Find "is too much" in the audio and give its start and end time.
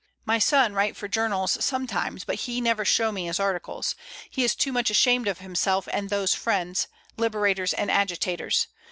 4.43-4.89